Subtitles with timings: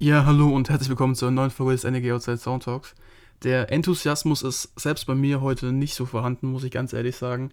[0.00, 2.96] Ja, hallo und herzlich willkommen zur neuen Folge des NEG Outside Sound Talks.
[3.44, 7.52] Der Enthusiasmus ist selbst bei mir heute nicht so vorhanden, muss ich ganz ehrlich sagen.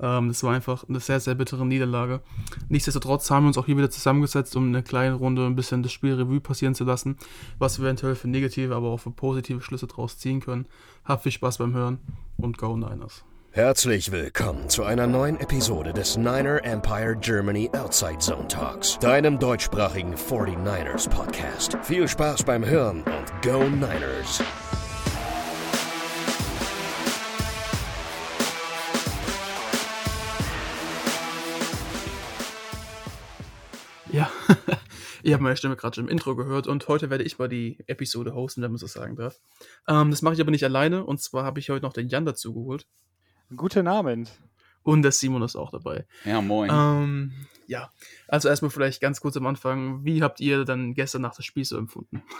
[0.00, 2.22] Ähm, das war einfach eine sehr, sehr bittere Niederlage.
[2.70, 5.92] Nichtsdestotrotz haben wir uns auch hier wieder zusammengesetzt, um eine kleine Runde ein bisschen das
[5.92, 7.18] Spiel Revue passieren zu lassen,
[7.58, 10.66] was wir eventuell für negative, aber auch für positive Schlüsse draus ziehen können.
[11.04, 11.98] Habt viel Spaß beim Hören
[12.38, 13.22] und Go Niners.
[13.54, 20.14] Herzlich willkommen zu einer neuen Episode des Niner Empire Germany Outside Zone Talks, deinem deutschsprachigen
[20.14, 21.76] 49ers Podcast.
[21.82, 24.42] Viel Spaß beim Hören und Go Niners!
[34.10, 34.30] Ja,
[35.22, 37.76] ihr habt meine Stimme gerade schon im Intro gehört und heute werde ich mal die
[37.86, 39.42] Episode hosten, wenn man so sagen darf.
[39.86, 42.24] Ähm, das mache ich aber nicht alleine und zwar habe ich heute noch den Jan
[42.24, 42.86] dazu geholt.
[43.56, 44.30] Guten Abend.
[44.82, 46.06] Und der Simon ist auch dabei.
[46.24, 46.70] Ja, moin.
[46.72, 47.32] Ähm,
[47.66, 47.90] ja,
[48.28, 51.64] also erstmal vielleicht ganz kurz am Anfang, wie habt ihr dann gestern nach dem Spiel
[51.64, 52.22] so empfunden?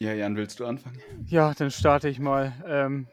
[0.00, 1.02] Ja, Jan, willst du anfangen?
[1.26, 2.52] Ja, dann starte ich mal.
[2.64, 3.08] Ähm,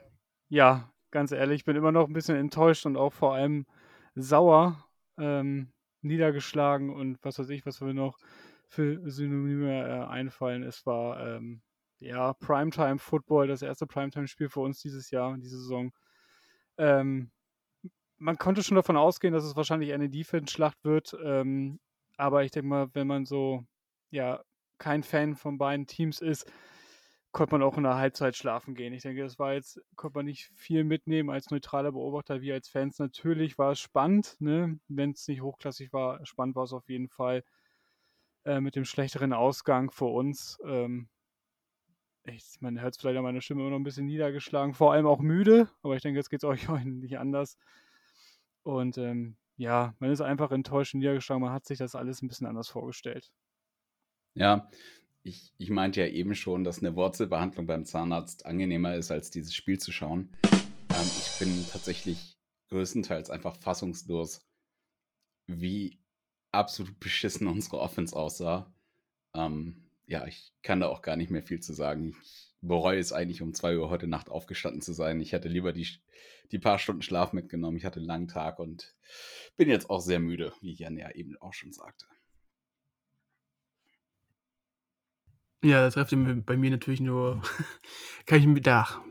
[0.50, 3.66] ja, ganz ehrlich, ich bin immer noch ein bisschen enttäuscht und auch vor allem
[4.14, 4.86] sauer,
[5.18, 5.72] ähm,
[6.04, 8.20] niedergeschlagen und was weiß ich, was wir noch
[8.68, 10.62] für Synonyme äh, einfallen.
[10.62, 11.62] Es war ähm,
[12.00, 15.92] ja Primetime Football, das erste Primetime-Spiel für uns dieses Jahr, diese Saison.
[16.78, 17.32] Ähm,
[18.18, 21.80] man konnte schon davon ausgehen, dass es wahrscheinlich eine Defense-Schlacht wird, ähm,
[22.18, 23.66] aber ich denke mal, wenn man so
[24.10, 24.44] ja
[24.78, 26.52] kein Fan von beiden Teams ist,
[27.36, 28.94] konnte man auch in der Halbzeit schlafen gehen.
[28.94, 32.70] Ich denke, das war jetzt, konnte man nicht viel mitnehmen als neutraler Beobachter, wie als
[32.70, 32.98] Fans.
[32.98, 34.80] Natürlich war es spannend, ne?
[34.88, 36.26] wenn es nicht hochklassig war.
[36.26, 37.44] Spannend war es auf jeden Fall
[38.46, 40.58] äh, mit dem schlechteren Ausgang für uns.
[40.66, 41.10] Ähm,
[42.28, 45.06] ich, man hört es vielleicht an meiner Stimme immer noch ein bisschen niedergeschlagen, vor allem
[45.06, 47.58] auch müde, aber ich denke, jetzt geht es euch heute nicht anders.
[48.64, 52.28] Und ähm, ja, man ist einfach enttäuscht und niedergeschlagen, man hat sich das alles ein
[52.28, 53.32] bisschen anders vorgestellt.
[54.34, 54.70] Ja,
[55.24, 59.56] ich, ich meinte ja eben schon, dass eine Wurzelbehandlung beim Zahnarzt angenehmer ist, als dieses
[59.56, 60.30] Spiel zu schauen.
[60.44, 62.38] Ähm, ich bin tatsächlich
[62.70, 64.46] größtenteils einfach fassungslos,
[65.48, 66.00] wie
[66.52, 68.74] absolut beschissen unsere Offense aussah.
[69.34, 72.16] Ähm, ja, ich kann da auch gar nicht mehr viel zu sagen.
[72.22, 75.20] Ich bereue es eigentlich, um 2 Uhr heute Nacht aufgestanden zu sein.
[75.22, 75.88] Ich hätte lieber die,
[76.52, 77.78] die paar Stunden Schlaf mitgenommen.
[77.78, 78.96] Ich hatte einen langen Tag und
[79.58, 82.06] bin jetzt auch sehr müde, wie Jan ja eben auch schon sagte.
[85.64, 87.42] Ja, da trefft ihr bei mir natürlich nur,
[88.28, 89.02] kann ich mit, ach,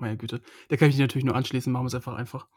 [0.00, 2.48] meine Güte, da kann ich natürlich nur anschließen, machen wir es einfach einfach.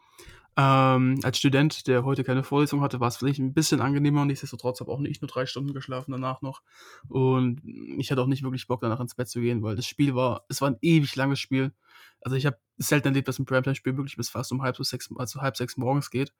[0.56, 4.24] Ähm, als Student, der heute keine Vorlesung hatte, war es vielleicht ein bisschen angenehmer.
[4.24, 6.62] Nichtsdestotrotz habe auch nicht nur drei Stunden geschlafen danach noch.
[7.08, 10.14] Und ich hatte auch nicht wirklich Bock, danach ins Bett zu gehen, weil das Spiel
[10.14, 11.72] war, es war ein ewig langes Spiel.
[12.20, 15.40] Also ich habe selten erlebt, dass ein Primetime-Spiel wirklich bis fast um halb sechs, also
[15.40, 16.32] halb sechs morgens geht.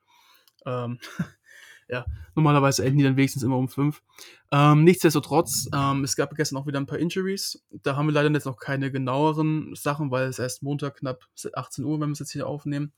[0.67, 0.99] Ähm,
[1.89, 4.03] ja, normalerweise enden die dann wenigstens immer um fünf.
[4.51, 7.65] Ähm, nichtsdestotrotz, ähm, es gab gestern auch wieder ein paar Injuries.
[7.71, 11.85] Da haben wir leider jetzt noch keine genaueren Sachen, weil es erst Montag knapp 18
[11.85, 12.93] Uhr, wenn wir es jetzt hier aufnehmen.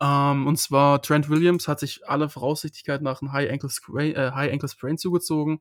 [0.00, 4.32] Ähm, und zwar Trent Williams hat sich alle Voraussichtigkeit nach einem High Ankle Sprain, äh,
[4.34, 5.60] High Ankle Sprain zugezogen.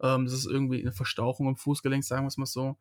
[0.00, 2.76] Ähm, das ist irgendwie eine Verstauchung im Fußgelenk, sagen wir es mal so.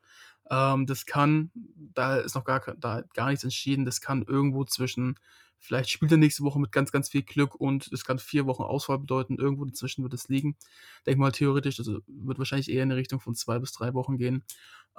[0.50, 5.18] Ähm, das kann, da ist noch gar, da gar nichts entschieden, das kann irgendwo zwischen
[5.64, 8.64] Vielleicht spielt er nächste Woche mit ganz, ganz viel Glück und es kann vier Wochen
[8.64, 9.38] Ausfall bedeuten.
[9.38, 10.58] Irgendwo dazwischen wird es liegen.
[11.06, 14.18] Denk mal theoretisch, also wird wahrscheinlich eher in die Richtung von zwei bis drei Wochen
[14.18, 14.44] gehen.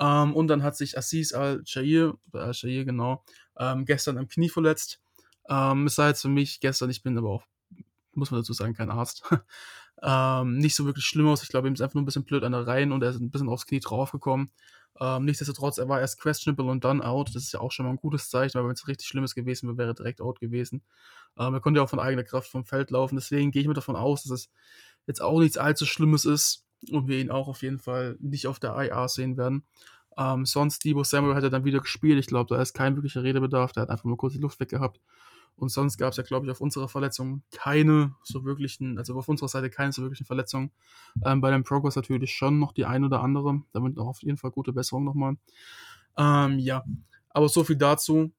[0.00, 3.22] Ähm, und dann hat sich Assis Al-Shair, Al-Shair genau,
[3.58, 5.03] ähm, gestern am Knie verletzt.
[5.48, 7.44] Ähm, es sei jetzt für mich gestern, ich bin aber auch,
[8.12, 9.24] muss man dazu sagen, kein Arzt.
[10.02, 11.42] ähm, nicht so wirklich schlimm aus.
[11.42, 13.20] Ich glaube, ihm ist einfach nur ein bisschen blöd an der Reihen und er ist
[13.20, 14.50] ein bisschen aufs Knie draufgekommen.
[15.00, 17.28] Ähm, nichtsdestotrotz, er war erst questionable und dann out.
[17.34, 19.66] Das ist ja auch schon mal ein gutes Zeichen, weil wenn es richtig Schlimmes gewesen
[19.68, 20.82] wäre, wäre er direkt out gewesen.
[21.36, 23.16] Ähm, er konnte ja auch von eigener Kraft vom Feld laufen.
[23.16, 24.50] Deswegen gehe ich mir davon aus, dass es
[25.06, 28.60] jetzt auch nichts allzu Schlimmes ist und wir ihn auch auf jeden Fall nicht auf
[28.60, 29.64] der IR sehen werden.
[30.16, 32.18] Ähm, sonst, Debo Samuel hat er dann wieder gespielt.
[32.18, 33.72] Ich glaube, da ist kein wirklicher Redebedarf.
[33.72, 35.00] Der hat einfach nur kurz die Luft weggehabt.
[35.56, 39.28] Und sonst gab es ja, glaube ich, auf unserer Verletzung keine so wirklichen, also auf
[39.28, 40.72] unserer Seite keine so wirklichen Verletzungen.
[41.24, 43.62] Ähm, bei dem Progress natürlich schon noch die ein oder andere.
[43.72, 45.36] Damit auch auf jeden Fall gute Besserung nochmal.
[46.16, 46.84] Ähm, ja,
[47.30, 48.32] aber so viel dazu.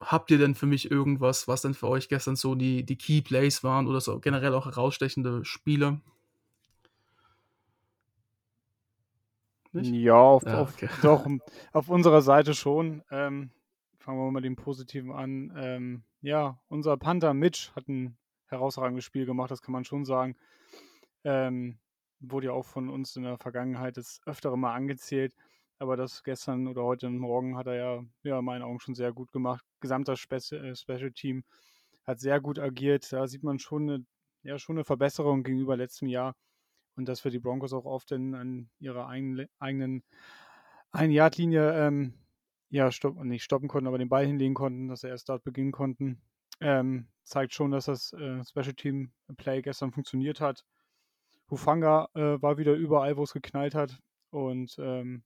[0.00, 3.20] Habt ihr denn für mich irgendwas, was denn für euch gestern so die, die Key
[3.20, 6.00] Plays waren oder so generell auch herausstechende Spiele?
[9.72, 9.92] Nicht?
[9.92, 10.86] Ja, auf, ja, okay.
[10.86, 11.26] auf, doch,
[11.72, 13.02] auf unserer Seite schon.
[13.10, 13.50] Ähm,
[14.00, 15.52] fangen wir mal dem Positiven an.
[15.56, 18.16] Ähm, ja, unser Panther Mitch hat ein
[18.46, 20.36] herausragendes Spiel gemacht, das kann man schon sagen.
[21.24, 21.78] Ähm,
[22.18, 25.34] wurde ja auch von uns in der Vergangenheit das öftere Mal angezählt.
[25.78, 29.12] Aber das gestern oder heute Morgen hat er ja, ja in meinen Augen schon sehr
[29.12, 29.64] gut gemacht.
[29.80, 31.44] Gesamter Spe äh, Special Team
[32.04, 33.10] hat sehr gut agiert.
[33.12, 34.06] Da sieht man schon eine,
[34.42, 36.34] ja, schon eine Verbesserung gegenüber letztem Jahr.
[36.96, 40.02] und dass wir die Broncos auch oft in, an ihrer eigenen, eigenen
[40.92, 42.14] Ein-Yard-Linie ähm,
[42.70, 45.72] ja, stopp, nicht stoppen konnten, aber den Ball hinlegen konnten, dass sie erst dort beginnen
[45.72, 46.20] konnten.
[46.60, 50.64] Ähm, zeigt schon, dass das äh, Special Team Play gestern funktioniert hat.
[51.50, 53.98] Hufanga äh, war wieder überall, wo es geknallt hat.
[54.30, 55.24] Und ähm,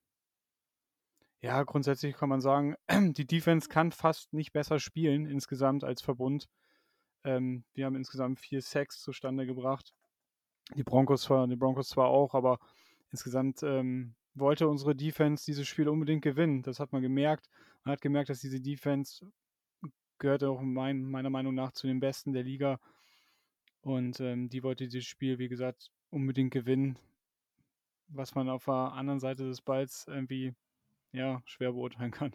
[1.41, 2.77] ja, grundsätzlich kann man sagen,
[3.13, 6.49] die Defense kann fast nicht besser spielen insgesamt als Verbund.
[7.25, 9.93] Ähm, wir haben insgesamt vier Sacks zustande gebracht.
[10.75, 12.59] Die Broncos zwar, die Broncos zwar auch, aber
[13.11, 16.63] insgesamt ähm, wollte unsere Defense dieses Spiel unbedingt gewinnen.
[16.63, 17.49] Das hat man gemerkt.
[17.85, 19.27] Man hat gemerkt, dass diese Defense
[20.19, 22.81] gehört auch mein, meiner Meinung nach zu den Besten der Liga.
[23.81, 26.99] Und ähm, die wollte dieses Spiel, wie gesagt, unbedingt gewinnen.
[28.09, 30.55] Was man auf der anderen Seite des Balls irgendwie
[31.13, 32.35] ja, schwer beurteilen kann.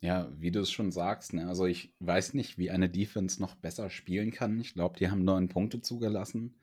[0.00, 1.46] Ja, wie du es schon sagst, ne?
[1.46, 4.58] also ich weiß nicht, wie eine Defense noch besser spielen kann.
[4.58, 6.58] Ich glaube, die haben neun Punkte zugelassen.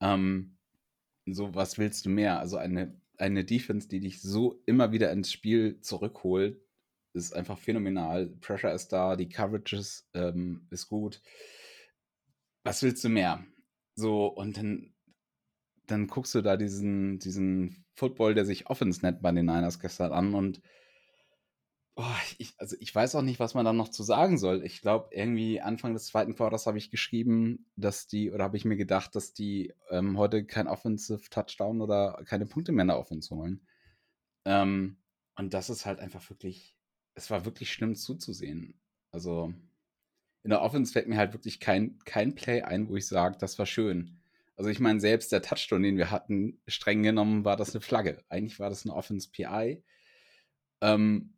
[0.00, 0.56] Ähm,
[1.26, 2.38] so, was willst du mehr?
[2.38, 6.60] Also eine, eine Defense, die dich so immer wieder ins Spiel zurückholt,
[7.12, 8.28] ist einfach phänomenal.
[8.40, 11.22] Pressure ist da, die Coverages ähm, ist gut.
[12.62, 13.44] Was willst du mehr?
[13.94, 14.94] So, und dann,
[15.86, 20.12] dann guckst du da diesen, diesen Football, der sich Offense nennt bei den Niners gestern
[20.12, 20.60] an und
[21.96, 22.04] oh,
[22.38, 24.64] ich, also ich weiß auch nicht, was man da noch zu sagen soll.
[24.64, 28.66] Ich glaube, irgendwie Anfang des zweiten Quarters habe ich geschrieben, dass die, oder habe ich
[28.66, 32.98] mir gedacht, dass die ähm, heute kein Offensive Touchdown oder keine Punkte mehr in der
[32.98, 33.66] Offense holen.
[34.44, 34.98] Ähm,
[35.36, 36.76] und das ist halt einfach wirklich,
[37.14, 38.78] es war wirklich schlimm zuzusehen.
[39.10, 39.54] Also
[40.42, 43.58] in der Offense fällt mir halt wirklich kein, kein Play ein, wo ich sage, das
[43.58, 44.20] war schön.
[44.56, 48.22] Also ich meine, selbst der Touchdown, den wir hatten, streng genommen war das eine Flagge.
[48.28, 49.82] Eigentlich war das eine Offense PI.
[50.82, 51.35] Ähm,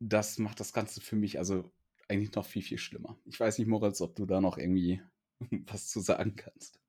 [0.00, 1.70] das macht das Ganze für mich also
[2.08, 3.18] eigentlich noch viel, viel schlimmer.
[3.24, 5.00] Ich weiß nicht, Moritz, ob du da noch irgendwie
[5.66, 6.80] was zu sagen kannst.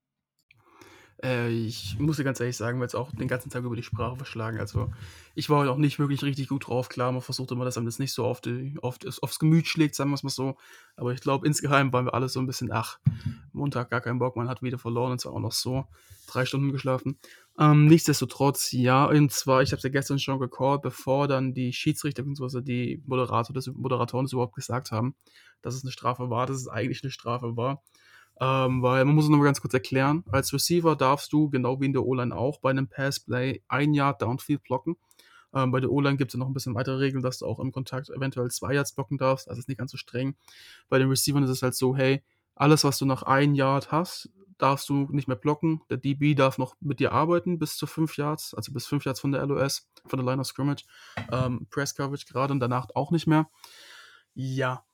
[1.22, 3.84] Äh, ich muss dir ganz ehrlich sagen, wir jetzt auch den ganzen Tag über die
[3.84, 4.60] Sprache verschlagen.
[4.60, 4.90] Also,
[5.36, 6.88] ich war heute auch nicht wirklich richtig gut drauf.
[6.88, 8.48] Klar, man versucht immer, dass einem das nicht so oft,
[8.82, 10.56] oft aufs Gemüt schlägt, sagen wir es mal so.
[10.96, 13.00] Aber ich glaube, insgeheim waren wir alle so ein bisschen, ach,
[13.52, 15.86] Montag gar keinen Bock, man hat wieder verloren und zwar auch noch so.
[16.28, 17.18] Drei Stunden geschlafen.
[17.60, 21.74] Ähm, nichtsdestotrotz, ja, und zwar, ich habe es ja gestern schon gecallt, bevor dann die
[21.74, 22.62] Schiedsrichter bzw.
[22.62, 25.14] die Moderator, das, Moderatoren das überhaupt gesagt haben,
[25.62, 27.84] dass es eine Strafe war, dass es eigentlich eine Strafe war.
[28.40, 30.24] Ähm, weil man muss es nochmal ganz kurz erklären.
[30.32, 34.22] Als Receiver darfst du, genau wie in der O-Line auch, bei einem Passplay ein Yard
[34.22, 34.96] Downfield blocken.
[35.54, 37.60] Ähm, bei der O-Line gibt es ja noch ein bisschen weitere Regeln, dass du auch
[37.60, 39.50] im Kontakt eventuell zwei Yards blocken darfst.
[39.50, 40.38] Also ist nicht ganz so streng.
[40.88, 42.24] Bei den Receivern ist es halt so, hey,
[42.56, 44.30] alles, was du nach ein Yard hast,
[44.60, 45.82] darfst du nicht mehr blocken.
[45.90, 49.20] Der DB darf noch mit dir arbeiten bis zu fünf Yards, also bis fünf Yards
[49.20, 50.86] von der LOS, von der Line of Scrimmage.
[51.32, 53.50] Ähm, Press Coverage gerade und danach auch nicht mehr.
[54.36, 54.86] Ja,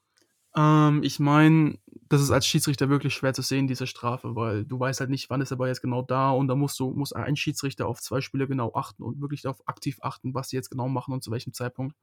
[0.55, 1.77] ähm, ich meine,
[2.07, 5.29] das ist als Schiedsrichter wirklich schwer zu sehen, diese Strafe, weil du weißt halt nicht,
[5.29, 7.99] wann ist er aber jetzt genau da und da musst du, muss ein Schiedsrichter auf
[8.01, 11.23] zwei Spieler genau achten und wirklich darauf aktiv achten, was sie jetzt genau machen und
[11.23, 11.95] zu welchem Zeitpunkt.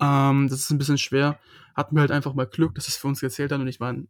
[0.00, 1.38] Ähm, das ist ein bisschen schwer.
[1.74, 4.08] Hatten wir halt einfach mal Glück, dass es für uns gezählt hat und ich meine,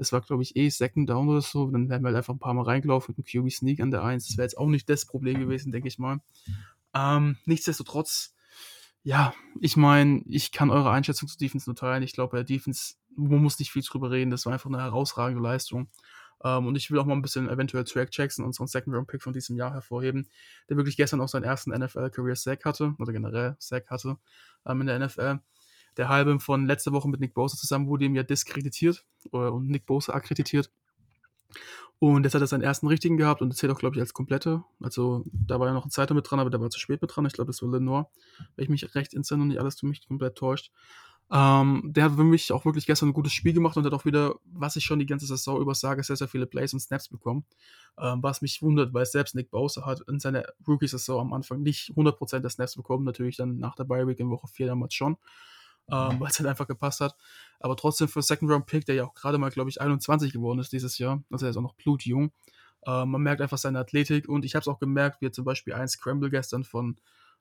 [0.00, 1.70] es war, glaube ich, eh Second Down oder so.
[1.70, 4.02] Dann wären wir halt einfach ein paar Mal reingelaufen mit einem QB Sneak an der
[4.02, 4.26] 1.
[4.26, 6.20] Das wäre jetzt auch nicht das Problem gewesen, denke ich mal.
[6.94, 8.34] Ähm, nichtsdestotrotz,
[9.02, 12.02] ja, ich meine, ich kann eure Einschätzung zu Defense nur teilen.
[12.02, 14.30] Ich glaube, bei der Defense, man muss nicht viel drüber reden.
[14.30, 15.88] Das war einfach eine herausragende Leistung.
[16.42, 19.22] Ähm, und ich will auch mal ein bisschen eventuell Track Jackson, unseren Second Round Pick
[19.22, 20.28] von diesem Jahr hervorheben,
[20.68, 24.16] der wirklich gestern auch seinen ersten NFL Career Sack hatte, oder generell Sack hatte
[24.66, 25.40] ähm, in der NFL.
[25.96, 29.68] Der halbe von letzter Woche mit Nick Bosa zusammen wurde ihm ja diskreditiert äh, und
[29.68, 30.70] Nick Bosa akkreditiert.
[31.98, 34.64] Und jetzt hat er seinen ersten richtigen gehabt und zählt auch, glaube ich, als komplette.
[34.80, 37.14] Also da war ja noch ein zweiter mit dran, aber der war zu spät mit
[37.14, 37.26] dran.
[37.26, 38.06] Ich glaube, das war Lenore,
[38.56, 40.72] wenn ich mich recht entsinne und nicht alles für mich komplett täuscht.
[41.30, 44.06] Ähm, der hat für mich auch wirklich gestern ein gutes Spiel gemacht und hat auch
[44.06, 47.08] wieder, was ich schon die ganze Saison über sage, sehr, sehr viele Plays und Snaps
[47.08, 47.44] bekommen.
[47.98, 51.92] Ähm, was mich wundert, weil selbst Nick Bowser hat in seiner Rookie-Saison am Anfang nicht
[51.94, 55.18] 100% der Snaps bekommen, natürlich dann nach der Bye Week in Woche 4 damals schon
[55.92, 57.16] ähm, weil es halt einfach gepasst hat.
[57.60, 60.58] Aber trotzdem für Second Round Pick, der ja auch gerade mal, glaube ich, 21 geworden
[60.58, 62.32] ist dieses Jahr, also er ist auch noch blutjung.
[62.86, 65.44] Äh, man merkt einfach seine Athletik und ich habe es auch gemerkt, wie er zum
[65.44, 66.96] Beispiel ein Scramble gestern von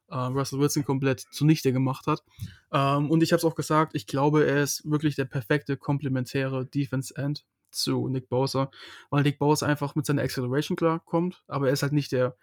[0.10, 2.24] äh, Russell Wilson komplett zunichte gemacht hat.
[2.72, 6.66] Ähm, und ich habe es auch gesagt, ich glaube, er ist wirklich der perfekte komplementäre
[6.66, 8.72] Defense End zu Nick Bosa,
[9.10, 12.36] weil Nick Bosa einfach mit seiner Acceleration klarkommt, aber er ist halt nicht der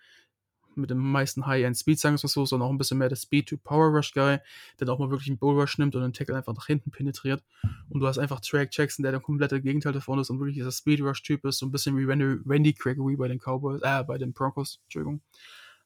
[0.77, 4.39] mit dem meisten High-End-Speed, sagen wir es so, sondern auch ein bisschen mehr der Speed-to-Power-Rush-Guy,
[4.81, 7.43] der auch mal wirklich einen Bull-Rush nimmt und den Tackle einfach nach hinten penetriert.
[7.89, 10.73] Und du hast einfach Track Jackson, der der komplette Gegenteil davon ist und wirklich dieser
[10.73, 14.81] Speed-Rush-Typ ist, so ein bisschen wie Randy, Gregory bei den Cowboys, äh, bei den Broncos,
[14.85, 15.21] Entschuldigung.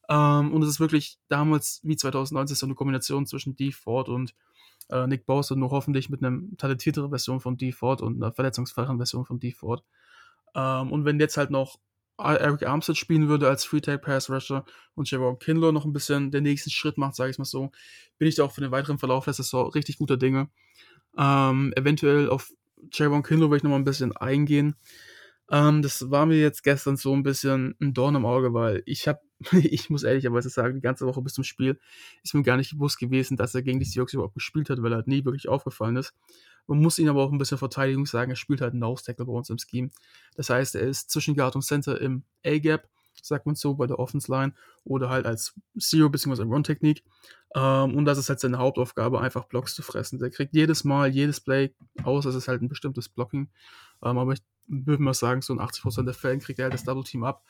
[0.08, 3.70] Ähm, und es ist wirklich damals, wie 2019, so eine Kombination zwischen D.
[3.70, 4.34] Ford und
[4.90, 7.72] äh, Nick Bosa, nur hoffentlich mit einer talentierteren Version von D.
[7.72, 9.52] Ford und einer verletzungsfreien Version von D.
[9.52, 9.84] Ford.
[10.54, 11.78] Ähm, und wenn jetzt halt noch
[12.20, 16.98] Eric Armstead spielen würde als Free-Tag-Pass-Rusher und Jerome Kindler noch ein bisschen den nächsten Schritt
[16.98, 17.70] macht, sage ich mal so,
[18.18, 20.48] bin ich da auch für den weiteren Verlauf der Saison richtig guter Dinge.
[21.16, 22.52] Ähm, eventuell auf
[22.92, 24.76] Jerome Kindler würde ich noch mal ein bisschen eingehen.
[25.50, 29.08] Ähm, das war mir jetzt gestern so ein bisschen ein Dorn im Auge, weil ich
[29.08, 29.20] habe,
[29.52, 31.78] ich muss ehrlicherweise sagen, die ganze Woche bis zum Spiel
[32.22, 34.92] ist mir gar nicht bewusst gewesen, dass er gegen die Seahawks überhaupt gespielt hat, weil
[34.92, 36.14] er halt nie wirklich aufgefallen ist.
[36.66, 39.32] Man muss ihn aber auch ein bisschen Verteidigung sagen, er spielt halt einen Nose-Tackle bei
[39.32, 39.90] uns im Scheme.
[40.36, 42.88] Das heißt, er ist zwischen Guard und Center im A-Gap,
[43.22, 46.42] sagt man so, bei der Offense-Line oder halt als Zero bzw.
[46.42, 47.04] Run-Technik.
[47.54, 50.18] Ähm, und das ist halt seine Hauptaufgabe, einfach Blocks zu fressen.
[50.18, 51.74] Der kriegt jedes Mal, jedes Play
[52.04, 53.50] aus, das ist halt ein bestimmtes Blocking.
[54.02, 56.84] Ähm, aber ich würde mal sagen, so in 80% der Fällen kriegt er halt das
[56.84, 57.44] Double Team ab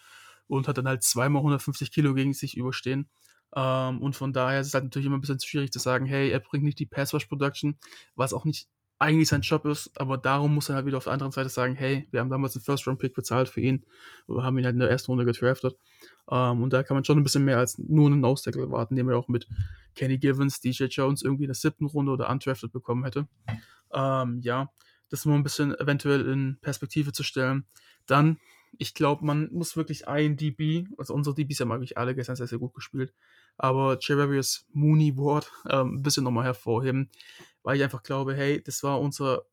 [0.47, 3.09] und hat dann halt zweimal 150 Kilo gegen sich überstehen.
[3.55, 6.31] Ähm, und von daher ist es halt natürlich immer ein bisschen schwierig zu sagen, hey,
[6.31, 7.79] er bringt nicht die Pass Rush Production,
[8.14, 8.69] was auch nicht
[9.00, 11.75] eigentlich sein Job ist, aber darum muss er halt wieder auf der anderen Seite sagen,
[11.75, 13.85] hey, wir haben damals einen First-Round-Pick bezahlt für ihn,
[14.28, 15.75] wir haben ihn halt in der ersten Runde gedraftet.
[16.30, 19.09] Ähm, und da kann man schon ein bisschen mehr als nur einen Nose-Tackle erwarten, den
[19.09, 19.49] wir auch mit
[19.95, 23.26] Kenny Givens, DJ Jones irgendwie in der siebten Runde oder undrafted bekommen hätte.
[23.92, 24.71] Ähm, ja,
[25.09, 27.64] das nur ein bisschen eventuell in Perspektive zu stellen.
[28.07, 28.38] Dann,
[28.78, 32.47] ich glaube, man muss wirklich ein DB, also unsere DBs haben eigentlich alle gestern sehr,
[32.47, 33.14] sehr gut gespielt,
[33.57, 37.11] aber Javarius Mooney Ward ähm, ein bisschen nochmal hervorheben,
[37.62, 39.45] weil ich einfach glaube, hey, das war unser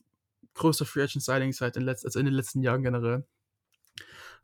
[0.53, 3.25] größter Free Agent Signing seit den, letz also in den letzten Jahren generell.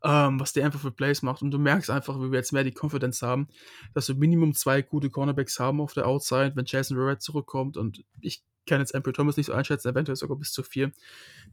[0.06, 1.42] Ähm, was der einfach für Plays macht.
[1.42, 3.48] Und du merkst einfach, wie wir jetzt mehr die Confidence haben,
[3.94, 7.78] dass wir Minimum zwei gute Cornerbacks haben auf der Outside, wenn Jason Verrett zurückkommt.
[7.78, 10.92] Und ich kann jetzt Ample Thomas nicht so einschätzen, eventuell sogar bis zu vier,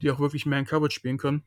[0.01, 1.43] die auch wirklich mehr in Coverage spielen können.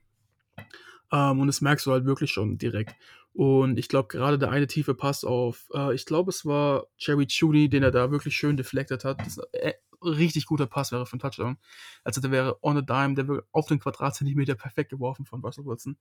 [1.12, 2.94] Ähm, und das merkst du halt wirklich schon direkt.
[3.34, 7.26] Und ich glaube, gerade der eine tiefe Pass auf, äh, ich glaube, es war Jerry
[7.28, 9.20] Judy, den er da wirklich schön deflected hat.
[9.20, 11.58] Das äh, richtig guter Pass wäre für einen Touchdown.
[12.02, 15.64] Also der wäre on a dime, der wäre auf den Quadratzentimeter perfekt geworfen von Russell
[15.64, 15.96] Wilson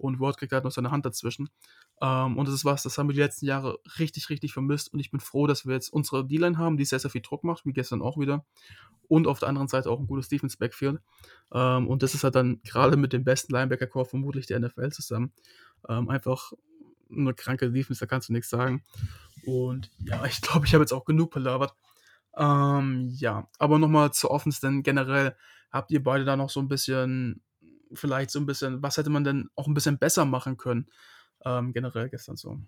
[0.00, 1.50] und Ward kriegt halt noch seine Hand dazwischen.
[2.00, 4.98] Ähm, und das ist was, das haben wir die letzten Jahre richtig, richtig vermisst und
[4.98, 7.66] ich bin froh, dass wir jetzt unsere D-Line haben, die sehr, sehr viel Druck macht,
[7.66, 8.44] wie gestern auch wieder.
[9.08, 11.00] Und auf der anderen Seite auch ein gutes Defense-Backfield.
[11.52, 15.32] Ähm, und das ist halt dann gerade mit dem besten Linebacker-Core vermutlich der NFL zusammen.
[15.88, 16.52] Ähm, einfach
[17.10, 18.84] eine kranke Defense, da kannst du nichts sagen.
[19.44, 21.74] Und ja, ich glaube, ich habe jetzt auch genug palabert.
[22.36, 25.36] Ähm, ja, aber nochmal zur Offense, denn generell
[25.70, 27.42] habt ihr beide da noch so ein bisschen
[27.92, 30.86] vielleicht so ein bisschen, was hätte man denn auch ein bisschen besser machen können,
[31.44, 32.58] ähm, generell gestern so?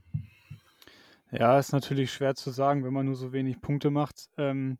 [1.30, 4.28] Ja, ist natürlich schwer zu sagen, wenn man nur so wenig Punkte macht.
[4.36, 4.78] Ähm,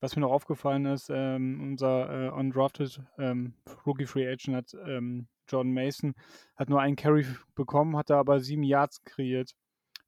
[0.00, 5.26] was mir noch aufgefallen ist, ähm, unser äh, undrafted ähm, Rookie Free Agent hat ähm,
[5.48, 6.14] Jordan Mason
[6.56, 9.54] hat nur einen Carry bekommen, hat da aber sieben Yards kreiert.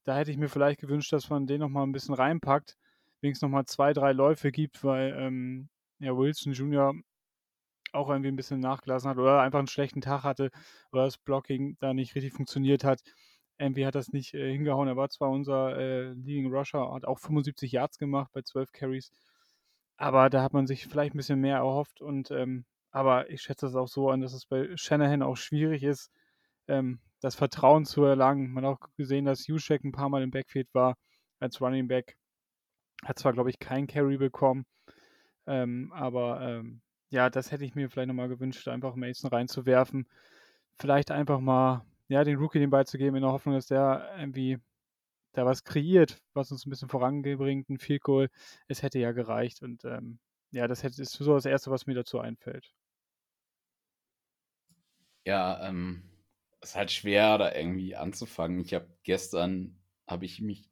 [0.04, 2.76] Da hätte ich mir vielleicht gewünscht, dass man den nochmal ein bisschen reinpackt,
[3.23, 6.95] wenigstens nochmal zwei, drei Läufe gibt, weil ähm, ja, Wilson Jr
[7.93, 10.50] auch irgendwie ein bisschen nachgelassen hat oder einfach einen schlechten Tag hatte
[10.93, 13.02] oder das Blocking da nicht richtig funktioniert hat.
[13.59, 14.88] Irgendwie hat das nicht äh, hingehauen.
[14.88, 19.12] Er war zwar unser äh, Leading Rusher, hat auch 75 Yards gemacht bei 12 Carries,
[19.97, 23.67] aber da hat man sich vielleicht ein bisschen mehr erhofft und ähm, aber ich schätze
[23.67, 26.11] es auch so an, dass es bei Shanahan auch schwierig ist,
[26.69, 28.52] ähm, das Vertrauen zu erlangen.
[28.52, 30.97] Man hat auch gesehen, dass Juszek ein paar Mal im Backfield war
[31.41, 32.17] als Running Back.
[33.04, 34.64] Hat zwar, glaube ich, kein Carry bekommen,
[35.47, 40.09] ähm, aber ähm, ja, das hätte ich mir vielleicht nochmal gewünscht, einfach Mason reinzuwerfen.
[40.78, 44.59] Vielleicht einfach mal, ja, den Rookie den beizugeben, in der Hoffnung, dass der irgendwie
[45.32, 48.30] da was kreiert, was uns ein bisschen voranbringt, ein Field Goal.
[48.68, 50.18] Es hätte ja gereicht und ähm,
[50.52, 52.73] ja, das hätte, ist so das Erste, was mir dazu einfällt.
[55.25, 56.02] Ja, ähm,
[56.61, 58.61] es ist halt schwer, da irgendwie anzufangen.
[58.61, 60.68] Ich habe gestern, habe ich mich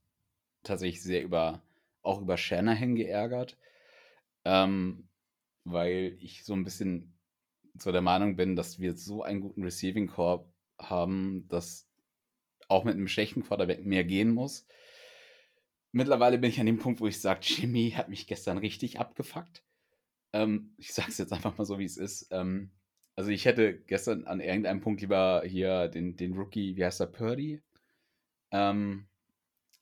[0.62, 1.62] tatsächlich sehr über,
[2.02, 3.57] auch über Shanahan geärgert.
[4.45, 5.09] Ähm,
[5.64, 7.14] weil ich so ein bisschen
[7.75, 11.88] so der Meinung bin, dass wir so einen guten Receiving Core haben, dass
[12.69, 14.66] auch mit einem schlechten Quarterback mehr gehen muss.
[15.92, 19.64] Mittlerweile bin ich an dem Punkt, wo ich sage, Jimmy hat mich gestern richtig abgefuckt.
[20.33, 22.28] Ähm, ich sage es jetzt einfach mal so, wie es ist.
[22.30, 22.71] Ähm,
[23.16, 27.07] also ich hätte gestern an irgendeinem Punkt lieber hier den, den Rookie, wie heißt er,
[27.07, 27.61] Purdy,
[28.52, 29.07] ähm,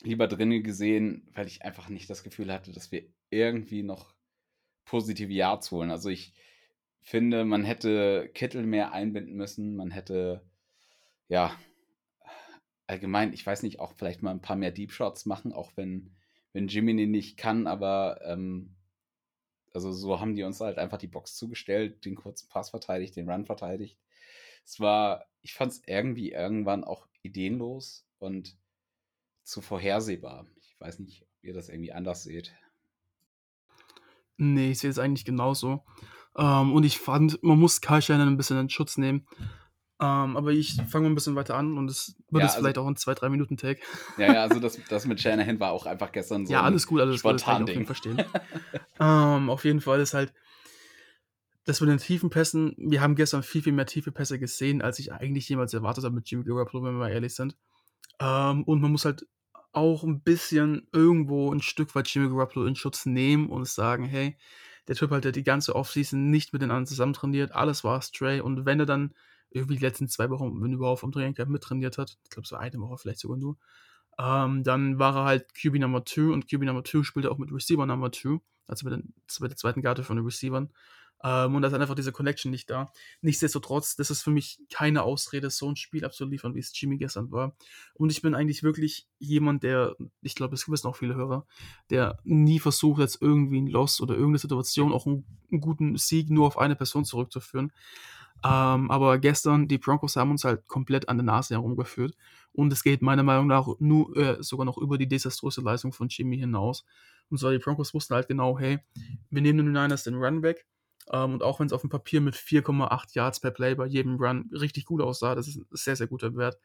[0.03, 4.15] lieber drinnen gesehen, weil ich einfach nicht das Gefühl hatte, dass wir irgendwie noch
[4.85, 5.91] positive Yards holen.
[5.91, 6.35] Also ich
[7.03, 10.43] finde, man hätte Kittel mehr einbinden müssen, man hätte,
[11.29, 11.59] ja,
[12.87, 16.15] allgemein, ich weiß nicht, auch vielleicht mal ein paar mehr Deep Shots machen, auch wenn,
[16.53, 18.75] wenn Jimmy nicht kann, aber ähm,
[19.73, 23.31] also so haben die uns halt einfach die Box zugestellt, den kurzen Pass verteidigt, den
[23.31, 23.99] Run verteidigt.
[24.65, 28.57] Es war, ich fand es irgendwie irgendwann auch ideenlos und
[29.49, 30.47] zu vorhersehbar.
[30.61, 32.55] Ich weiß nicht, ob ihr das irgendwie anders seht.
[34.37, 35.85] Nee, ich sehe es eigentlich genauso.
[36.37, 39.27] Ähm, und ich fand, man muss Shannon ein bisschen in Schutz nehmen.
[40.01, 42.61] Ähm, aber ich fange mal ein bisschen weiter an und es wird Ja, jetzt also
[42.61, 43.81] vielleicht auch ein 2, 3 Minuten Take.
[44.17, 47.01] ja, ja, also das, das mit Shanahan war auch einfach gestern so Ja, alles gut,
[47.01, 47.87] alles gut, das kann ich auf jeden.
[47.87, 48.25] Fall verstehen.
[49.01, 50.35] Ähm, auf jeden Fall ist halt
[51.65, 54.99] das mit den tiefen Pässen wir haben gestern viel, viel mehr tiefe Pässe gesehen, als
[54.99, 57.57] ich eigentlich jemals erwartet habe mit Jimmy Garoppolo, wenn wir mal ehrlich sind.
[58.21, 59.25] Ähm, und man muss halt
[59.73, 64.37] auch ein bisschen irgendwo ein Stück weit Jimmy Garoppolo in Schutz nehmen und sagen: „Hey,
[64.89, 68.01] der Typ hat ja die ganze Offseason nicht mit den anderen zusammen trainiert, alles war
[68.03, 69.15] Stray und wenn er dann
[69.51, 72.79] irgendwie die letzten 2 Wochen, wenn überhaupt am Trainingcamp mittrainiert hat, ich glaube so eine
[72.81, 73.57] Woche vielleicht sogar nur,
[74.19, 77.53] ähm, dann war er halt QB Number 2 und QB Number 2 spielte auch mit
[77.53, 80.71] Receiver Number 2, also mit, den, mit der zweiten Garde von den Receivern.
[81.23, 82.93] Ähm, und da ist einfach diese Connection nicht da.
[83.21, 87.31] Nichtsdestotrotz, das ist für mich keine Ausrede, so ein Spiel abzuliefern, wie es Jimmy gestern
[87.31, 87.55] war.
[87.95, 91.47] Und ich bin eigentlich wirklich jemand, der, ich glaube, es wissen auch viele Hörer,
[91.91, 96.31] der nie versucht, jetzt irgendwie ein Loss oder irgendeine Situation, auch einen, einen guten Sieg
[96.31, 97.73] nur auf eine Person zurückzuführen.
[98.45, 102.17] Ähm, aber gestern, die Broncos haben uns halt komplett an der Nase herumgeführt.
[102.53, 106.09] Und es geht meiner Meinung nach nur, äh, sogar noch über die desaströse Leistung von
[106.09, 106.85] Jimmy hinaus.
[107.31, 108.79] Und zwar die Broncos wussten halt genau, hey,
[109.31, 110.67] wir nehmen den Niners den Run weg.
[111.11, 114.17] Ähm, und auch wenn es auf dem Papier mit 4,8 Yards per Play bei jedem
[114.17, 116.59] Run richtig gut aussah, das ist ein sehr, sehr guter Wert,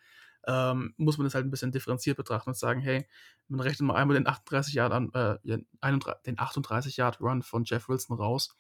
[0.45, 3.07] ähm, muss man das halt ein bisschen differenziert betrachten und sagen, hey,
[3.47, 7.87] man rechnet mal einmal den 38 Yard an, äh, den 38 Yard Run von Jeff
[7.87, 8.55] Wilson raus.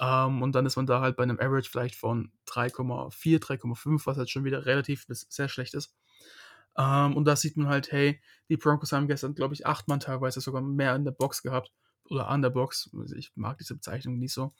[0.00, 4.16] Ähm, und dann ist man da halt bei einem Average vielleicht von 3,4, 3,5, was
[4.16, 5.94] halt schon wieder relativ bis sehr schlecht ist.
[6.76, 10.00] Ähm, und da sieht man halt, hey, die Broncos haben gestern, glaube ich, acht Mann
[10.00, 11.72] teilweise sogar mehr in der Box gehabt.
[12.10, 12.90] Oder an der Box.
[12.98, 14.54] Also ich mag diese Bezeichnung nicht so.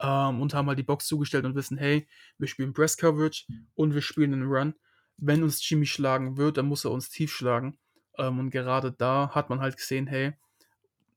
[0.00, 2.06] Ähm, und haben halt die Box zugestellt und wissen, hey,
[2.38, 4.74] wir spielen Press Coverage und wir spielen einen Run.
[5.16, 7.78] Wenn uns Jimmy schlagen wird, dann muss er uns tief schlagen.
[8.18, 10.34] Ähm, und gerade da hat man halt gesehen, hey,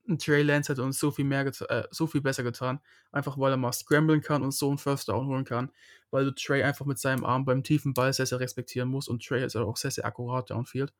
[0.10, 2.80] ein Trey Lance hätte uns so viel mehr äh, so viel besser getan,
[3.12, 5.72] einfach weil er mal scramblen kann und so einen First Down holen kann,
[6.10, 9.24] weil du Trey einfach mit seinem Arm beim tiefen Ball sehr, sehr respektieren musst und
[9.24, 10.94] Trey ist auch sehr, sehr akkurat downfield,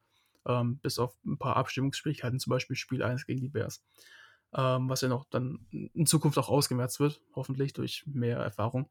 [0.46, 3.84] ähm, bis auf ein paar Abstimmungsschwierigkeiten, zum Beispiel Spiel 1 gegen die Bears,
[4.54, 8.90] ähm, was ja noch dann in Zukunft auch ausgemerzt wird, hoffentlich durch mehr Erfahrung.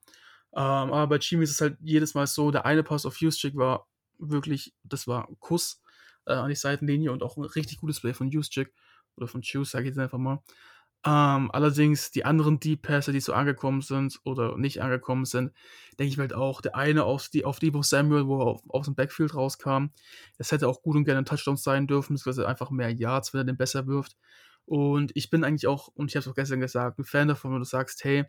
[0.52, 3.56] Ähm, aber bei Jimmy ist es halt jedes Mal so, der eine Pass auf Juszczyk
[3.56, 3.86] war
[4.18, 5.82] wirklich, das war ein Kuss
[6.26, 8.72] äh, an die Seitenlinie und auch ein richtig gutes Play von Juszczyk
[9.16, 10.42] oder von Choose, sage ich jetzt einfach mal.
[11.04, 15.52] Ähm, allerdings die anderen Deep Pässe, die so angekommen sind oder nicht angekommen sind,
[15.98, 18.62] denke ich mir halt auch, der eine auf, die, auf Debo Samuel, wo er auf,
[18.68, 19.86] aus dem Backfield rauskam,
[20.38, 23.42] das hätte auch gut und gerne ein Touchdown sein dürfen, beziehungsweise einfach mehr Yards, wenn
[23.42, 24.16] er den besser wirft.
[24.68, 27.52] Und ich bin eigentlich auch, und ich habe es auch gestern gesagt, ein Fan davon,
[27.52, 28.26] wenn du sagst, hey,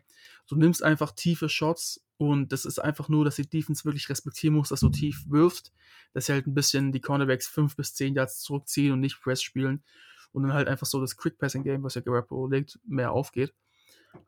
[0.48, 4.54] du nimmst einfach tiefe Shots und das ist einfach nur, dass die Defense wirklich respektieren
[4.56, 5.70] muss, dass du tief wirfst,
[6.14, 9.42] dass sie halt ein bisschen die Cornerbacks 5 bis 10 Yards zurückziehen und nicht Press
[9.42, 9.84] spielen
[10.32, 13.52] und dann halt einfach so das Quick Passing Game, was ja Garoppolo legt, mehr aufgeht.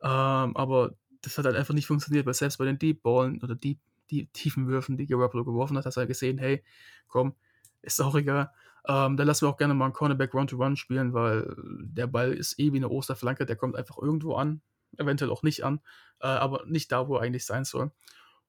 [0.03, 3.55] Ähm, aber das hat halt einfach nicht funktioniert, weil selbst bei den Deep Ballen oder
[3.55, 3.79] Deep,
[4.11, 6.63] die tiefen Würfen, die Garoppolo geworfen hat, hast du halt gesehen, hey,
[7.09, 7.35] komm,
[7.81, 8.51] ist auch egal.
[8.87, 12.59] Ähm, dann lassen wir auch gerne mal einen Cornerback Run-to-Run spielen, weil der Ball ist
[12.59, 14.61] eh wie eine Osterflanke, der kommt einfach irgendwo an,
[14.99, 15.81] eventuell auch nicht an,
[16.21, 17.93] äh, aber nicht da, wo er eigentlich sein soll.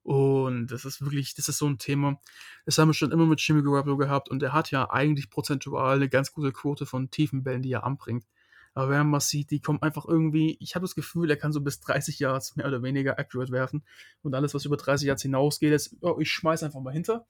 [0.02, 2.19] Und das ist wirklich, das ist so ein Thema.
[2.65, 5.96] Das haben wir schon immer mit Jimmy Garoppolo gehabt und er hat ja eigentlich prozentual
[5.96, 8.26] eine ganz gute Quote von tiefen Bällen, die er anbringt.
[8.74, 11.54] Aber wenn man mal sieht, die kommen einfach irgendwie, ich habe das Gefühl, er kann
[11.54, 13.84] so bis 30 Yards mehr oder weniger accurate werfen.
[14.24, 17.26] Und alles, was über 30 Yards hinausgeht, ist, oh, ich schmeiß einfach mal hinter.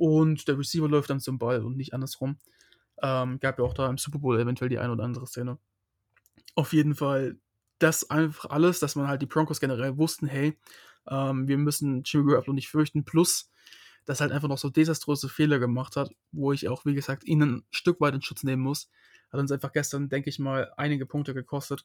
[0.00, 2.38] Und der Receiver läuft dann zum Ball und nicht andersrum.
[3.02, 5.58] Ähm, gab ja auch da im Super Bowl eventuell die eine oder andere Szene.
[6.54, 7.36] Auf jeden Fall,
[7.78, 10.58] das einfach alles, dass man halt die Broncos generell wussten, hey,
[11.06, 13.04] ähm, wir müssen Jimmy Garoppolo nicht fürchten.
[13.04, 13.50] Plus,
[14.06, 17.42] dass halt einfach noch so desaströse Fehler gemacht hat, wo ich auch, wie gesagt, ihn
[17.42, 18.88] ein Stück weit in Schutz nehmen muss.
[19.30, 21.84] Hat uns einfach gestern, denke ich mal, einige Punkte gekostet.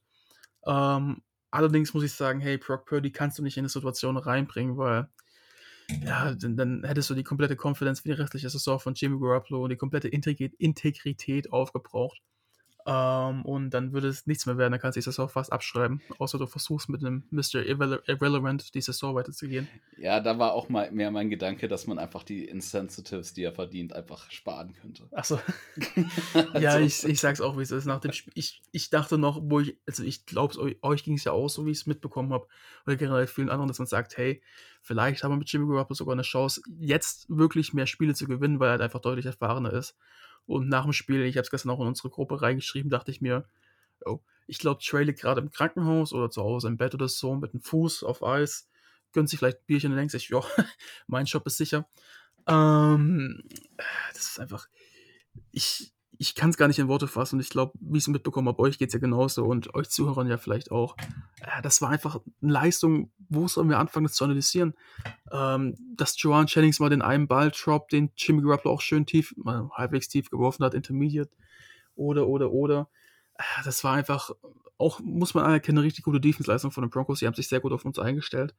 [0.66, 4.78] Ähm, allerdings muss ich sagen, hey, Brock Purdy kannst du nicht in eine Situation reinbringen,
[4.78, 5.10] weil
[6.04, 9.64] ja, dann, dann hättest du die komplette Confidence für die restliche Saison von Jimmy Garoppolo
[9.64, 12.22] und die komplette Integrität aufgebraucht.
[12.88, 16.02] Ähm, und dann würde es nichts mehr werden, dann kannst du die Saison fast abschreiben,
[16.20, 17.66] außer du versuchst mit einem Mr.
[17.66, 19.68] Irrelevant die Saison weiterzugehen.
[19.98, 23.54] Ja, da war auch mal mehr mein Gedanke, dass man einfach die Incentives, die er
[23.54, 25.04] verdient, einfach sparen könnte.
[25.12, 25.40] Achso.
[26.54, 26.80] ja, also.
[26.86, 27.86] ich, ich sag's auch, wie es ist.
[27.86, 31.16] Nach dem Spiel, ich, ich dachte noch, wo ich, also ich glaube, euch, euch ging
[31.16, 32.48] es ja auch so, wie ich es mitbekommen habe,
[32.86, 34.44] oder generell vielen anderen, dass man sagt, hey,
[34.84, 38.60] vielleicht haben wir mit Jimmy Garoppolo sogar eine Chance, jetzt wirklich mehr Spiele zu gewinnen,
[38.60, 39.96] weil er halt einfach deutlich erfahrener ist.
[40.46, 43.22] Und nach dem Spiel, ich habe es gestern auch in unsere Gruppe reingeschrieben, dachte ich
[43.22, 43.48] mir,
[44.06, 47.36] oh, ich glaube, Trey liegt gerade im Krankenhaus oder zu Hause im Bett oder so
[47.36, 48.70] mit dem Fuß auf Eis,
[49.12, 50.42] gönnt sich vielleicht ein Bierchen und denkt sich, ja,
[51.08, 51.88] mein Job ist sicher.
[52.48, 53.44] Ähm,
[54.14, 54.68] das ist einfach,
[55.52, 58.08] ich, ich kann es gar nicht in Worte fassen und ich glaube, wie ich es
[58.08, 60.96] mitbekommen habe, euch geht es ja genauso und euch Zuhörern ja vielleicht auch.
[61.42, 64.74] Äh, das war einfach eine Leistung, wo sollen wir anfangen, das zu analysieren?
[65.32, 69.34] Ähm, dass Joan Jennings mal den einen Ball droppt, den Jimmy Garoppolo auch schön tief,
[69.38, 71.32] mal halbwegs tief geworfen hat, Intermediate
[71.96, 72.90] oder, oder, oder.
[73.38, 74.32] Äh, das war einfach
[74.78, 77.20] auch, muss man anerkennen, eine richtig gute Defense-Leistung von den Broncos.
[77.20, 78.54] Die haben sich sehr gut auf uns eingestellt.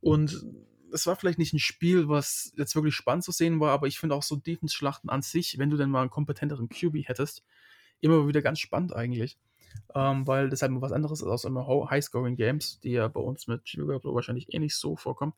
[0.00, 0.44] Und
[0.92, 3.98] es war vielleicht nicht ein Spiel, was jetzt wirklich spannend zu sehen war, aber ich
[3.98, 7.44] finde auch so Defense-Schlachten an sich, wenn du denn mal einen kompetenteren QB hättest,
[8.00, 9.38] immer wieder ganz spannend eigentlich.
[9.94, 13.46] Ähm, weil das halt mal was anderes ist aus immer High-Scoring-Games, die ja bei uns
[13.46, 15.32] mit Jimmy Garoppolo wahrscheinlich eh nicht so vorkommen.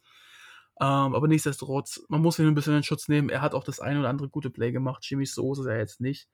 [0.81, 3.29] Ähm, aber nichtsdestotrotz, man muss ihn ein bisschen in Schutz nehmen.
[3.29, 5.05] Er hat auch das ein oder andere gute Play gemacht.
[5.07, 6.29] Jimmy Soße ist er jetzt nicht.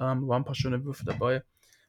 [0.00, 1.42] Ähm, waren ein paar schöne Würfe dabei.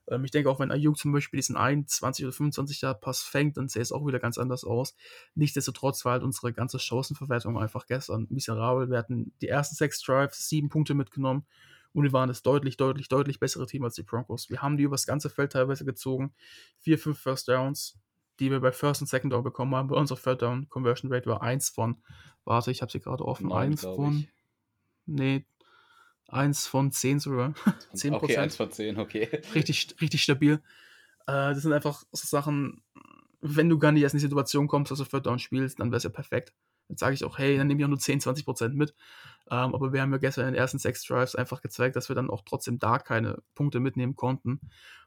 [0.08, 3.58] Ähm, ich denke auch, wenn Ayuk zum Beispiel diesen 21 oder 25 Jahre Pass fängt,
[3.58, 4.96] dann sähe es auch wieder ganz anders aus.
[5.36, 8.90] Nichtsdestotrotz war halt unsere ganze Chancenverwertung einfach gestern miserabel.
[8.90, 11.46] Wir hatten die ersten sechs Drives, sieben Punkte mitgenommen
[11.94, 14.50] und wir waren das deutlich, deutlich, deutlich bessere Team als die Broncos.
[14.50, 16.34] Wir haben die übers ganze Feld teilweise gezogen.
[16.80, 18.00] Vier, fünf First Downs,
[18.40, 19.90] die wir bei First und Second Down bekommen haben.
[19.90, 22.02] Bei unserer Third Down Conversion Rate war eins von,
[22.46, 24.30] warte, ich habe sie gerade offen, Neun, eins von, ich.
[25.06, 25.46] nee,
[26.34, 27.54] eins von zehn sogar.
[27.94, 29.30] 10 Okay, 1 von 10, okay.
[29.56, 30.62] richtig, richtig stabil.
[31.26, 32.82] Äh, das sind einfach so Sachen,
[33.42, 35.92] wenn du gar nicht erst in die Situation kommst, dass du Third Down spielst, dann
[35.92, 36.54] wäre es ja perfekt.
[36.88, 38.94] Dann sage ich auch, hey, dann nehme ich auch nur 10, 20 Prozent mit.
[39.50, 42.16] Ähm, aber wir haben ja gestern in den ersten sechs Drives einfach gezeigt, dass wir
[42.16, 44.60] dann auch trotzdem da keine Punkte mitnehmen konnten.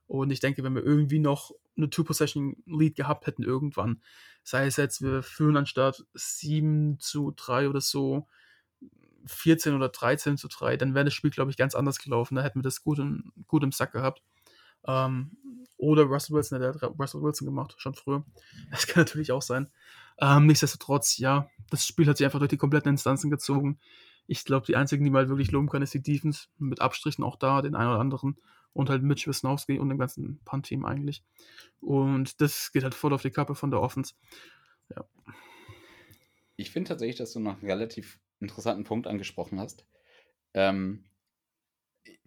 [0.06, 4.00] Und ich denke, wenn wir irgendwie noch eine Two-Possession-Lead gehabt hätten irgendwann,
[4.42, 8.28] sei es jetzt, wir führen anstatt 7 zu 3 oder so,
[9.26, 12.36] 14 oder 13 zu 3, dann wäre das Spiel, glaube ich, ganz anders gelaufen.
[12.36, 14.22] Da hätten wir das gut, im- gut im Sack gehabt.
[14.86, 15.36] Ähm,
[15.76, 18.24] oder Russell Wilson, der hat Russell Wilson gemacht, schon früher.
[18.70, 19.68] Das kann natürlich auch sein.
[20.18, 23.78] Ähm, nichtsdestotrotz, ja, das Spiel hat sich einfach durch die kompletten Instanzen gezogen.
[24.26, 26.46] Ich glaube, die einzigen, die mal wirklich loben können, ist die Defense.
[26.58, 28.36] Mit Abstrichen auch da, den einen oder anderen.
[28.72, 31.22] Und halt Mitch Wisnowski und dem ganzen Punt-Team eigentlich.
[31.80, 34.14] Und das geht halt voll auf die Kappe von der Offense.
[36.56, 39.86] Ich finde tatsächlich, dass du noch einen relativ interessanten Punkt angesprochen hast.
[40.54, 41.04] Ähm,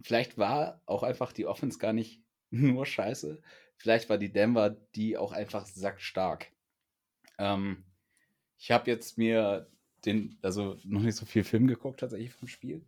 [0.00, 3.40] vielleicht war auch einfach die Offense gar nicht nur scheiße.
[3.76, 6.48] Vielleicht war die Denver die auch einfach sackstark.
[7.38, 7.84] Ähm,
[8.58, 9.70] ich habe jetzt mir
[10.04, 12.84] den, also noch nicht so viel Film geguckt tatsächlich vom Spiel.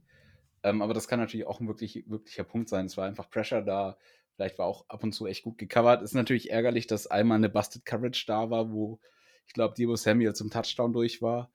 [0.63, 2.87] Ähm, aber das kann natürlich auch ein wirklich, wirklicher Punkt sein.
[2.87, 3.97] Es war einfach Pressure da.
[4.35, 6.03] Vielleicht war auch ab und zu echt gut gecovert.
[6.03, 9.01] Ist natürlich ärgerlich, dass einmal eine Busted Coverage da war, wo
[9.47, 11.51] ich glaube, Debo Samuel zum Touchdown durch war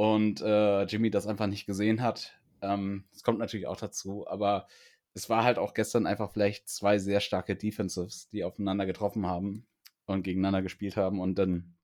[0.00, 2.32] und äh, Jimmy das einfach nicht gesehen hat.
[2.62, 4.66] Ähm, das kommt natürlich auch dazu, aber
[5.12, 9.66] es war halt auch gestern einfach vielleicht zwei sehr starke Defensives, die aufeinander getroffen haben
[10.06, 11.74] und gegeneinander gespielt haben und dann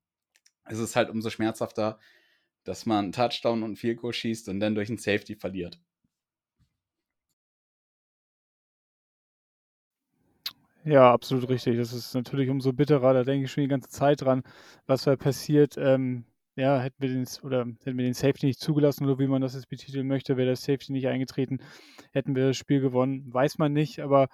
[0.67, 1.99] ist es halt umso schmerzhafter,
[2.65, 5.79] dass man Touchdown und Field Goal schießt und dann durch einen Safety verliert.
[10.85, 11.77] Ja, absolut richtig.
[11.77, 13.13] Das ist natürlich umso bitterer.
[13.13, 14.43] Da denke ich schon die ganze Zeit dran,
[14.87, 15.77] was da passiert.
[15.77, 16.25] Ähm,
[16.57, 19.55] ja, hätten wir den oder hätten wir den Safety nicht zugelassen oder wie man das
[19.55, 21.59] jetzt betiteln möchte, wäre der Safety nicht eingetreten,
[22.13, 23.33] hätten wir das Spiel gewonnen.
[23.33, 24.29] Weiß man nicht, aber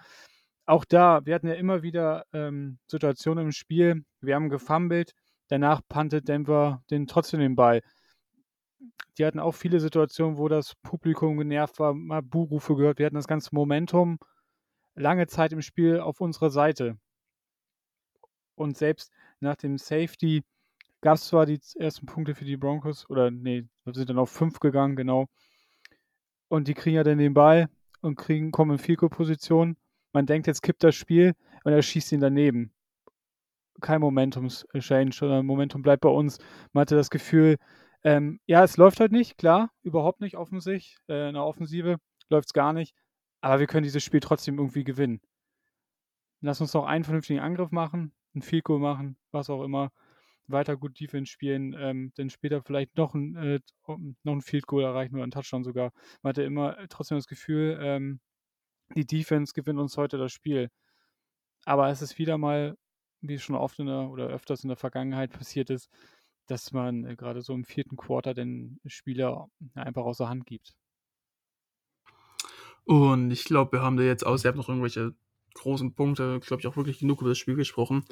[0.65, 4.05] auch da, wir hatten ja immer wieder ähm, Situationen im Spiel.
[4.21, 5.13] Wir haben gefummelt,
[5.49, 7.83] danach puntet Denver den trotzdem den Ball.
[9.19, 12.99] Die hatten auch viele Situationen, wo das Publikum genervt war, mal Buhrufe gehört.
[12.99, 14.19] Wir hatten das ganze Momentum
[14.95, 16.97] lange Zeit im Spiel auf unserer Seite.
[18.55, 20.45] Und selbst nach dem Safety
[21.03, 24.61] gab es zwar die ersten Punkte für die Broncos, oder nee, sind dann auf fünf
[24.61, 25.27] gegangen, genau.
[26.49, 27.69] Und die kriegen ja dann den Ball
[28.01, 29.77] und kriegen, kommen in Fico-Position.
[30.13, 31.35] Man denkt, jetzt kippt das Spiel
[31.65, 32.73] und er schießt ihn daneben.
[33.81, 36.39] Kein Momentum-Change, sondern Momentum bleibt bei uns.
[36.73, 37.57] Man hatte das Gefühl,
[38.05, 40.99] ähm, ja, es läuft halt nicht, klar, überhaupt nicht offensichtlich.
[41.09, 42.95] Äh, in der Offensive läuft es gar nicht.
[43.41, 45.21] Aber wir können dieses Spiel trotzdem irgendwie gewinnen.
[46.41, 49.91] Lass uns noch einen vernünftigen Angriff machen, ein Field Goal machen, was auch immer.
[50.47, 53.61] Weiter gut Defense spielen, ähm, dann später vielleicht noch ein, äh,
[54.23, 55.93] noch ein Field Goal erreichen oder einen Touchdown sogar.
[56.23, 58.21] Man hatte immer trotzdem das Gefühl, ähm,
[58.97, 60.71] die Defense gewinnt uns heute das Spiel.
[61.65, 62.77] Aber es ist wieder mal,
[63.21, 65.89] wie es schon oft in der, oder öfters in der Vergangenheit passiert ist,
[66.47, 70.75] dass man äh, gerade so im vierten Quarter den Spieler einfach außer Hand gibt.
[72.85, 75.15] Und ich glaube, wir haben da jetzt aus, ihr habt noch irgendwelche
[75.55, 78.05] großen Punkte, glaube ich, auch wirklich genug über das Spiel gesprochen.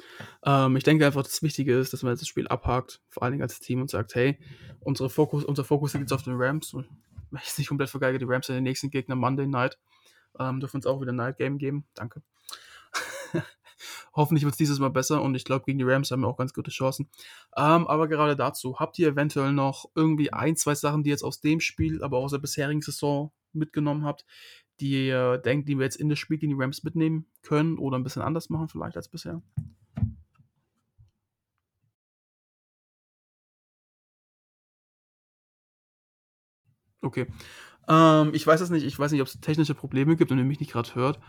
[0.43, 3.33] Ähm, ich denke einfach, das Wichtige ist, dass man jetzt das Spiel abhakt, vor allen
[3.33, 4.39] Dingen als Team und sagt, hey,
[4.79, 6.75] unsere Fokus, unser Fokus liegt jetzt auf den Rams.
[7.33, 9.79] Ich es nicht komplett vergeige, die Rams sind der nächsten Gegner Monday Night.
[10.39, 11.85] Ähm, dürfen uns auch wieder ein Night Game geben.
[11.93, 12.21] Danke.
[14.13, 16.37] Hoffentlich wird es dieses Mal besser und ich glaube, gegen die Rams haben wir auch
[16.37, 17.09] ganz gute Chancen.
[17.55, 21.41] Ähm, aber gerade dazu, habt ihr eventuell noch irgendwie ein, zwei Sachen, die jetzt aus
[21.41, 24.25] dem Spiel, aber auch aus der bisherigen Saison mitgenommen habt,
[24.81, 27.97] die ihr denkt, die wir jetzt in das Spiel gegen die Rams mitnehmen können oder
[27.97, 29.41] ein bisschen anders machen vielleicht als bisher?
[37.01, 37.27] Okay.
[37.87, 38.85] Ähm, ich weiß es nicht.
[38.85, 41.19] Ich weiß nicht, ob es technische Probleme gibt und ihr mich nicht gerade hört.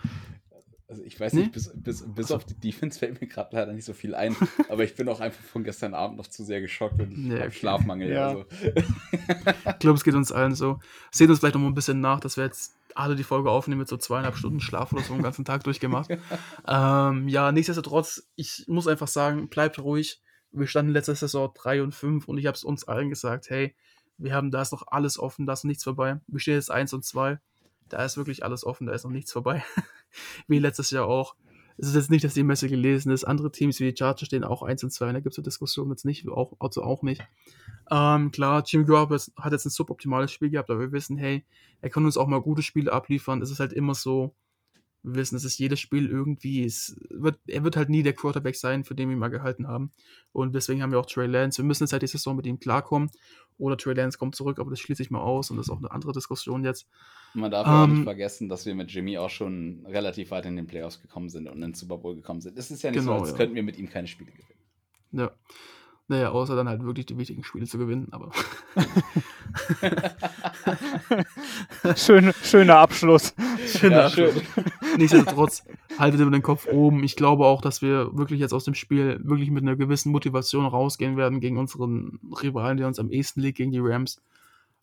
[0.92, 1.40] Also ich weiß nee?
[1.40, 4.36] nicht, bis, bis, bis auf die Defense fällt mir gerade leider nicht so viel ein.
[4.68, 7.36] aber ich bin auch einfach von gestern Abend noch zu sehr geschockt und ich nee,
[7.36, 7.52] habe okay.
[7.52, 8.12] Schlafmangel.
[8.12, 8.28] Ja.
[8.28, 8.44] Also.
[8.60, 10.80] ich glaube, es geht uns allen so.
[11.10, 13.78] Seht uns vielleicht noch mal ein bisschen nach, dass wir jetzt alle die Folge aufnehmen
[13.78, 16.10] mit so zweieinhalb Stunden Schlaf oder so den ganzen Tag durchgemacht.
[16.68, 20.20] ähm, ja, nichtsdestotrotz, ich muss einfach sagen, bleibt ruhig.
[20.50, 23.74] Wir standen letzte Saison 3 und 5 und ich habe es uns allen gesagt, hey,
[24.18, 26.20] wir haben, da ist noch alles offen, da ist nichts vorbei.
[26.26, 27.38] Wir stehen jetzt 1 und 2.
[27.88, 29.64] Da ist wirklich alles offen, da ist noch nichts vorbei.
[30.48, 31.34] wie letztes Jahr auch.
[31.78, 33.24] Es ist jetzt nicht, dass die Messe gelesen ist.
[33.24, 35.12] Andere Teams wie die Chargers stehen auch 1 und 2.
[35.12, 37.22] Da gibt es so Diskussionen jetzt nicht, auch, also auch nicht.
[37.90, 41.44] Ähm, klar, Jimmy Garoppolo hat jetzt ein suboptimales Spiel gehabt, aber wir wissen, hey,
[41.80, 43.42] er kann uns auch mal gute Spiele abliefern.
[43.42, 44.34] Es ist halt immer so,
[45.02, 48.54] wir wissen, es ist jedes Spiel irgendwie, es wird, er wird halt nie der Quarterback
[48.56, 49.92] sein, für den wir ihn mal gehalten haben.
[50.32, 51.58] Und deswegen haben wir auch Trey Lance.
[51.58, 53.10] Wir müssen jetzt halt die Saison mit ihm klarkommen.
[53.58, 55.78] Oder Trey Lance kommt zurück, aber das schließe ich mal aus und das ist auch
[55.78, 56.88] eine andere Diskussion jetzt.
[57.34, 60.46] Man darf ähm, auch nicht ähm, vergessen, dass wir mit Jimmy auch schon relativ weit
[60.46, 62.58] in den Playoffs gekommen sind und in den Super Bowl gekommen sind.
[62.58, 63.36] Es ist ja nicht genau, so, als ja.
[63.36, 64.60] könnten wir mit ihm keine Spiele gewinnen.
[65.12, 65.32] Ja.
[66.12, 68.30] Naja, außer dann halt wirklich die wichtigen Spiele zu gewinnen, aber.
[71.96, 73.34] Schön, schöner Abschluss.
[73.66, 74.34] Schöner ja, Abschluss.
[74.34, 74.64] Schön.
[74.98, 75.64] Nichtsdestotrotz,
[75.98, 77.02] haltet immer den Kopf oben.
[77.02, 80.66] Ich glaube auch, dass wir wirklich jetzt aus dem Spiel wirklich mit einer gewissen Motivation
[80.66, 84.20] rausgehen werden gegen unseren Rivalen, der uns am ehesten liegt, gegen die Rams.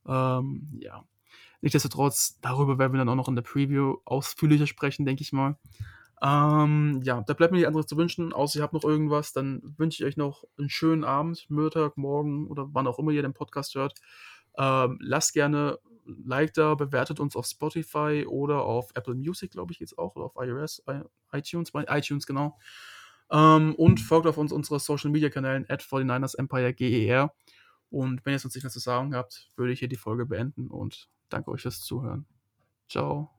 [0.07, 1.03] Ähm, ja.
[1.61, 5.57] Nichtsdestotrotz, darüber werden wir dann auch noch in der Preview ausführlicher sprechen, denke ich mal.
[6.21, 9.61] Ähm, ja, da bleibt mir nichts anderes zu wünschen, außer ihr habt noch irgendwas, dann
[9.77, 13.33] wünsche ich euch noch einen schönen Abend, Mittag, morgen oder wann auch immer ihr den
[13.33, 13.99] Podcast hört.
[14.57, 15.79] Ähm, lasst gerne
[16.25, 20.25] Like da, bewertet uns auf Spotify oder auf Apple Music, glaube ich, es auch, oder
[20.25, 20.83] auf iOS,
[21.31, 22.57] iTunes, iTunes, genau.
[23.31, 27.33] Ähm, und folgt auf uns unsere Social Media Kanälen at 49ers Empire GER.
[27.89, 30.67] Und wenn ihr sonst nichts mehr zu sagen habt, würde ich hier die Folge beenden
[30.67, 32.25] und danke euch fürs Zuhören.
[32.87, 33.38] Ciao.